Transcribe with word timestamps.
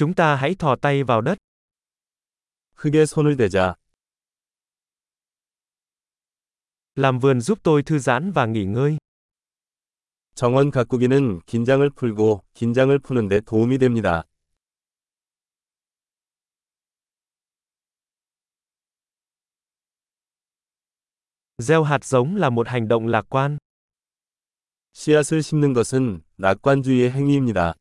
Chúng 0.00 0.13
ta 0.13 0.35
hãy 0.35 0.55
thò 0.55 0.75
tay 0.75 1.03
vào 1.03 1.21
đất. 1.21 1.37
흙에 2.75 3.05
손을 3.05 3.37
대자. 3.37 3.75
Làm 6.95 7.19
vườn 7.19 7.41
giúp 7.41 7.59
tôi 7.63 7.83
thư 7.83 7.99
giãn 7.99 8.31
và 8.31 8.45
nghỉ 8.45 8.65
ngơi. 8.65 8.97
정원 10.35 10.71
가꾸기는 10.71 11.41
긴장을 11.45 11.89
풀고 11.89 12.43
긴장을 12.53 12.97
푸는 12.99 13.27
데 13.27 13.41
도움이 13.41 13.77
됩니다. 13.77 14.23
Gieo 21.57 21.83
hạt 21.83 22.03
giống 22.03 22.35
là 22.35 22.49
một 22.49 22.67
hành 22.67 22.87
động 22.87 23.07
lạc 23.07 23.25
quan. 23.29 23.57
씨앗을 24.93 25.41
심는 25.43 25.73
것은 25.73 26.23
낙관주의의 26.37 27.11
행위입니다. 27.11 27.75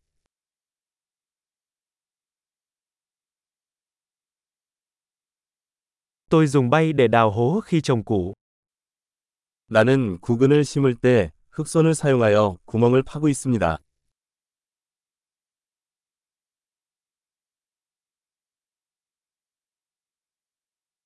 Tôi 6.30 6.48
dùng 6.48 6.70
bay 6.70 6.94
để 6.94 7.08
đào 7.08 7.32
hố 7.32 7.62
khi 7.66 7.82
trồng 7.82 8.04
củ. 8.04 8.34
나는 9.68 10.20
구근을 10.22 10.64
심을 10.64 10.96
때 10.96 11.32
흑손을 11.52 11.96
사용하여 11.96 12.58
구멍을 12.66 13.04
파고 13.04 13.28
있습니다. 13.30 13.78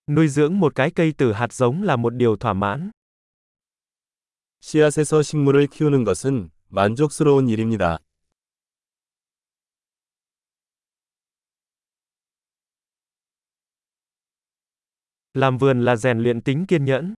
Nuôi 0.09 0.27
dưỡng 0.27 0.59
một 0.59 0.75
cái 0.75 0.91
cây 0.91 1.13
từ 1.17 1.33
hạt 1.33 1.53
giống 1.53 1.83
là 1.83 1.95
một 1.95 2.13
điều 2.13 2.35
thỏa 2.35 2.53
mãn. 2.53 2.91
씨앗에서 4.61 5.21
식물을 5.21 5.67
키우는 5.67 6.03
것은 6.03 6.49
만족스러운 6.69 7.47
일입니다. 7.47 7.99
Làm 15.33 15.57
vườn 15.57 15.85
là 15.85 15.95
rèn 15.95 16.19
luyện 16.19 16.41
tính 16.41 16.65
kiên 16.67 16.85
nhẫn. 16.85 17.13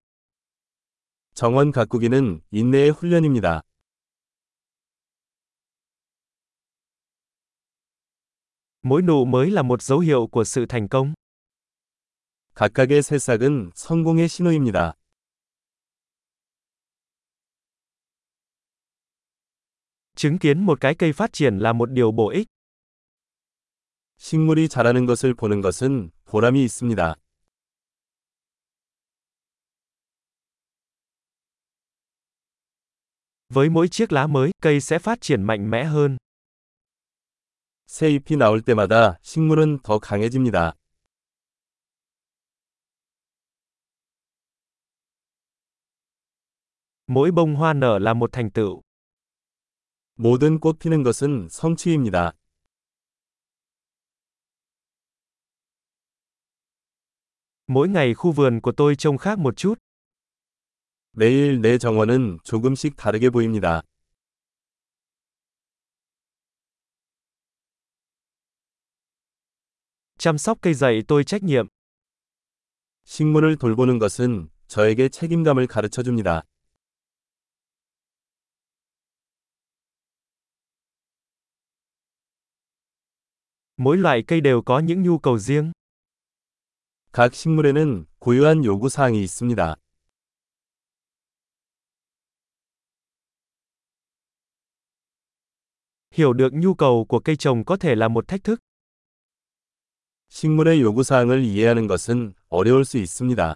정원 1.34 1.72
가꾸기는 1.72 2.40
인내의 2.50 2.90
훈련입니다. 2.90 3.60
Mỗi 8.82 9.02
nụ 9.02 9.24
mới 9.24 9.50
là 9.50 9.62
một 9.62 9.82
dấu 9.82 9.98
hiệu 9.98 10.26
của 10.26 10.44
sự 10.44 10.66
thành 10.68 10.88
công. 10.88 11.14
각각의 12.54 13.02
새싹은 13.02 13.70
성공의 13.74 14.28
신호입니다. 14.28 14.92
Chứng 20.16 20.38
kiến 20.38 20.66
một 20.66 20.80
cái 20.80 20.94
cây 20.94 21.12
phát 21.12 21.32
triển 21.32 21.58
là 21.58 21.72
một 21.72 21.90
điều 21.90 22.12
bổ 22.12 22.28
ích. 22.28 22.46
식물이 24.18 24.68
자라는 24.68 25.06
것을 25.06 25.34
보는 25.34 25.60
것은 25.60 26.10
보람이 26.26 26.62
있습니다. 26.64 27.16
Với 33.48 33.70
mỗi 33.70 33.88
chiếc 33.88 34.12
lá 34.12 34.26
mới, 34.26 34.50
cây 34.62 34.80
sẽ 34.80 34.98
phát 34.98 35.20
triển 35.20 35.42
mạnh 35.42 35.70
mẽ 35.70 35.84
hơn. 35.84 36.16
새 37.86 38.08
잎이 38.08 38.36
나올 38.38 38.62
때마다 38.62 39.18
식물은 39.22 39.78
더 39.82 39.98
강해집니다. 39.98 40.72
Mỗi 47.06 47.30
bông 47.30 47.54
hoa 47.54 47.72
nở 47.72 47.98
là 47.98 48.14
một 48.14 48.32
thành 48.32 48.50
tựu. 48.50 48.82
모든 50.16 50.58
꽃 50.60 50.78
피는 50.80 51.02
것은 51.02 51.48
성취입니다. 51.50 52.32
Mỗi 57.66 57.88
ngày 57.88 58.14
khu 58.14 58.32
vườn 58.32 58.60
của 58.60 58.72
tôi 58.76 58.96
trông 58.96 59.18
khác 59.18 59.38
một 59.38 59.56
chút. 59.56 59.78
매일 61.19 61.61
내 61.61 61.79
정원은 61.79 62.37
조금씩 62.43 62.95
다르게 62.95 63.31
보입니다. 63.31 63.81
Chăm 70.19 70.37
sóc 70.37 70.61
cây 70.61 70.73
dạy 70.75 71.01
tôi 71.07 71.23
trách 71.23 71.43
nhiệm. 71.43 71.69
식물을 73.05 73.55
돌보는 73.55 73.97
것은 73.97 74.49
저에게 74.67 75.09
책임감을 75.09 75.65
가르쳐 75.65 76.03
줍니다. 76.03 76.43
Mỗi 83.77 83.97
loại 83.97 84.23
cây 84.27 84.41
đều 84.41 84.61
có 84.61 84.79
những 84.79 85.01
nhu 85.01 85.17
cầu 85.17 85.39
riêng. 85.39 85.71
각 87.11 87.33
식물에는 87.33 88.05
고유한 88.19 88.63
요구 88.63 88.87
사항이 88.87 89.23
있습니다. 89.23 89.77
Hiểu 96.16 96.32
được 96.32 96.52
nhu 96.52 96.74
cầu 96.74 97.06
của 97.08 97.20
cây 97.20 97.36
trồng 97.36 97.64
có 97.64 97.76
thể 97.76 97.94
là 97.94 98.08
một 98.08 98.28
thách 98.28 98.44
thức. 98.44 98.60
식물의 100.28 100.80
요구 100.80 101.02
사항을 101.02 101.42
이해하는 101.44 101.86
것은 101.86 102.34
어려울 102.48 102.84
수 102.84 102.98
있습니다. 102.98 103.54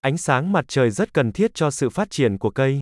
Ánh 0.00 0.18
sáng 0.18 0.52
mặt 0.52 0.64
trời 0.68 0.90
rất 0.90 1.14
cần 1.14 1.32
thiết 1.32 1.54
cho 1.54 1.70
sự 1.70 1.90
phát 1.90 2.10
triển 2.10 2.38
của 2.38 2.50
cây. 2.50 2.80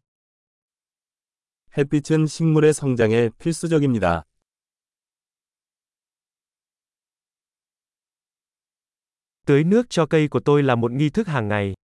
햇빛은 1.78 2.26
식물의 2.26 2.72
성장에 2.72 3.30
필수적입니다. 3.38 4.22
Tưới 9.46 9.64
nước 9.64 9.90
cho 9.90 10.06
cây 10.06 10.28
của 10.28 10.40
tôi 10.44 10.62
là 10.62 10.74
một 10.74 10.92
nghi 10.92 11.10
thức 11.10 11.26
hàng 11.26 11.48
ngày. 11.48 11.74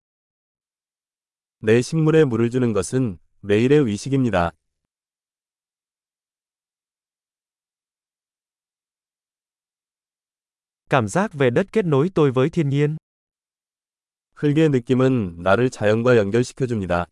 내 1.65 1.81
식물에 1.81 2.25
물을 2.25 2.49
주는 2.49 2.73
것은 2.73 3.19
매일의 3.39 3.79
의식입니다. 3.79 4.51
Cảm 10.89 11.07
giác 11.07 11.33
về 11.33 11.49
đất 11.49 11.71
kết 11.71 11.85
nối 11.85 12.09
tôi 12.13 12.31
với 12.31 12.49
thiên 12.49 12.69
nhiên. 12.69 12.97
흙의 14.35 14.69
느낌은 14.69 15.37
나를 15.41 15.69
자연과 15.69 16.17
연결시켜 16.17 16.67
줍니다. 16.67 17.05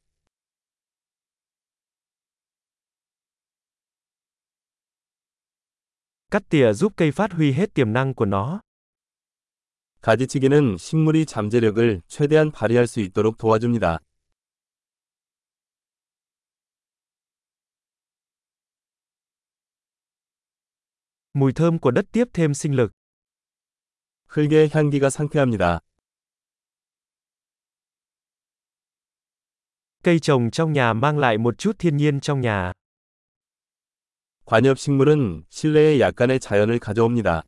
Cắt 6.30 6.44
tỉa 6.50 6.74
giúp 6.74 6.94
cây 6.98 7.12
phát 7.12 7.32
huy 7.32 7.54
hết 7.54 7.74
tiềm 7.74 7.94
năng 7.94 8.14
của 8.14 8.26
nó. 8.26 8.60
가지치기는 10.02 10.78
식물이 10.78 11.26
잠재력을 11.26 12.02
최대한 12.08 12.52
발휘할 12.52 12.88
수 12.88 13.00
있도록 13.00 13.38
도와줍니다. 13.38 14.00
Mùi 21.35 21.53
thơm 21.53 21.79
của 21.79 21.91
đất 21.91 22.05
tiếp 22.13 22.25
thêm 22.33 22.55
sinh 22.55 22.77
lực. 22.77 22.93
흙의 24.27 24.71
향기가 24.73 25.11
상쾌합니다. 25.11 25.81
Cây 30.03 30.19
trồng 30.21 30.51
trong 30.51 30.73
nhà 30.73 30.93
mang 30.93 31.19
lại 31.19 31.39
một 31.39 31.59
chút 31.59 31.77
thiên 31.79 31.97
nhiên 31.97 32.21
trong 32.21 32.41
nhà. 32.41 32.73
관엽식물은 34.45 35.45
실내에 35.51 36.01
약간의 36.01 36.39
자연을 36.41 36.79
가져옵니다. 36.79 37.43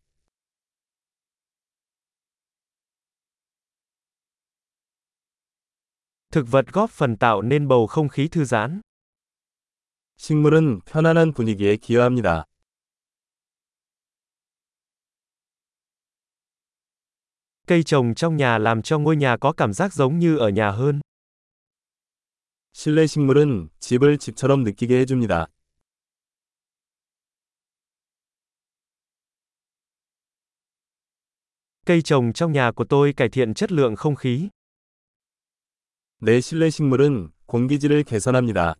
Thực 6.30 6.48
vật 6.50 6.66
góp 6.72 6.90
phần 6.90 7.16
tạo 7.16 7.42
nên 7.42 7.68
bầu 7.68 7.86
không 7.86 8.08
khí 8.08 8.28
thư 8.28 8.44
giãn. 8.44 8.80
식물은 10.16 10.80
편안한 10.84 11.32
분위기에 11.32 11.76
기여합니다. 11.76 12.44
Cây 17.66 17.82
trồng 17.82 18.14
trong 18.14 18.36
nhà 18.36 18.58
làm 18.58 18.82
cho 18.82 18.98
ngôi 18.98 19.16
nhà 19.16 19.36
có 19.36 19.52
cảm 19.52 19.72
giác 19.72 19.92
giống 19.94 20.18
như 20.18 20.36
ở 20.36 20.48
nhà 20.48 20.70
hơn. 20.70 21.00
실내 22.72 23.06
식물은 23.06 23.70
집을 23.80 24.18
집처럼 24.18 24.62
느끼게 24.62 25.00
해줍니다. 25.00 25.46
Cây 31.86 32.02
trồng 32.02 32.32
trong 32.32 32.52
nhà 32.52 32.72
của 32.76 32.84
tôi 32.84 33.12
cải 33.16 33.28
thiện 33.28 33.54
chất 33.54 33.72
lượng 33.72 33.96
không 33.96 34.16
khí. 34.16 34.48
내 36.20 36.40
실내 36.40 36.70
식물은 36.70 37.30
공기질을 37.46 38.04
개선합니다. 38.04 38.74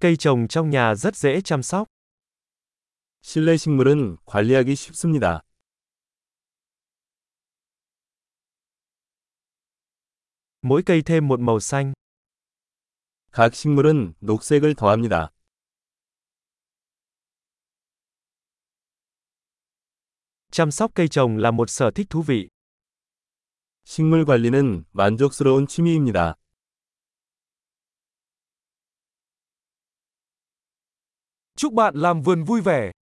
Cây 0.00 0.16
trồng 0.16 0.48
trong 0.48 0.70
nhà 0.70 0.94
rất 0.94 1.16
dễ 1.16 1.40
chăm 1.40 1.62
sóc. 1.62 1.88
실내 3.22 3.56
식물은 3.56 4.18
관리하기 4.24 4.74
쉽습니다. 4.76 5.42
Mỗi 10.62 10.82
cây 10.82 11.02
thêm 11.02 11.28
một 11.28 11.40
màu 11.40 11.60
xanh. 11.60 11.92
각 13.32 13.54
식물은 13.54 14.14
녹색을 14.20 14.74
더합니다. 14.74 15.32
Chăm 20.50 20.70
sóc 20.70 20.90
cây 20.94 21.08
trồng 21.08 21.36
là 21.36 21.50
một 21.50 21.70
sở 21.70 21.90
thích 21.94 22.06
thú 22.10 22.22
vị. 22.22 22.48
식물 23.84 24.24
관리는 24.24 24.84
만족스러운 24.92 25.66
취미입니다. 25.66 26.34
Chúc 31.56 31.72
bạn 31.72 31.94
làm 31.94 32.22
vườn 32.22 32.44
vui 32.44 32.60
vẻ. 32.60 32.92